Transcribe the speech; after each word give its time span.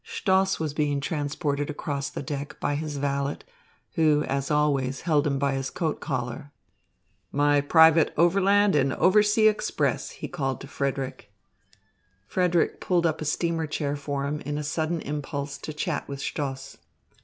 Stoss 0.03 0.59
was 0.59 0.73
being 0.73 0.99
transported 0.99 1.69
across 1.69 2.09
the 2.09 2.23
deck 2.23 2.59
by 2.59 2.73
his 2.73 2.97
valet, 2.97 3.37
who, 3.91 4.23
as 4.23 4.49
always, 4.49 5.01
held 5.01 5.27
him 5.27 5.37
by 5.37 5.53
his 5.53 5.69
coat 5.69 5.99
collar. 5.99 6.51
"My 7.31 7.61
private 7.61 8.11
overland 8.17 8.75
and 8.75 8.93
oversea 8.93 9.47
express," 9.47 10.09
he 10.09 10.27
called 10.27 10.59
to 10.61 10.67
Frederick. 10.67 11.31
Frederick 12.25 12.79
pulled 12.81 13.05
up 13.05 13.21
a 13.21 13.25
steamer 13.25 13.67
chair 13.67 13.95
for 13.95 14.25
him 14.25 14.39
in 14.41 14.57
a 14.57 14.63
sudden 14.63 15.01
impulse 15.01 15.59
to 15.59 15.71
chat 15.71 16.07
with 16.07 16.19
Stoss. 16.19 16.77